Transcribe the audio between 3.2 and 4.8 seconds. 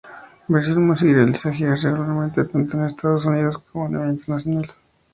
Unidos como a nivel internacional.